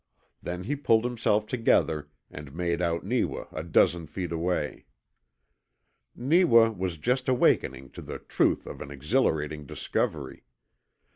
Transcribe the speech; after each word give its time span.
Then 0.41 0.63
he 0.63 0.75
pulled 0.75 1.03
himself 1.05 1.45
together, 1.45 2.09
and 2.31 2.55
made 2.55 2.81
out 2.81 3.03
Neewa 3.05 3.45
a 3.51 3.61
dozen 3.61 4.07
feet 4.07 4.31
away. 4.31 4.87
Neewa 6.15 6.71
was 6.71 6.97
just 6.97 7.29
awakening 7.29 7.91
to 7.91 8.01
the 8.01 8.17
truth 8.17 8.65
of 8.65 8.81
an 8.81 8.89
exhilarating 8.89 9.67
discovery. 9.67 10.43